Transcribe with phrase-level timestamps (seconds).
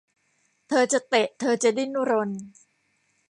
[0.67, 2.29] เธอจะเตะ เธอจะดิ้นรน